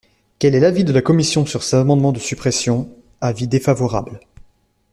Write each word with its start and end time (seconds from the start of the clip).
Quel 0.39 0.55
est 0.55 0.59
l’avis 0.59 0.83
de 0.83 0.91
la 0.93 1.03
commission 1.03 1.45
sur 1.45 1.61
ces 1.61 1.75
amendements 1.77 2.11
de 2.11 2.17
suppression? 2.17 2.89
Avis 3.21 3.47
défavorable. 3.47 4.19